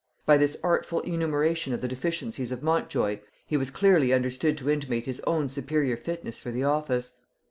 [0.25, 5.05] By this artful enumeration of the deficiencies of Montjoy, he was clearly understood to intimate
[5.05, 7.13] his own superior fitness for the office.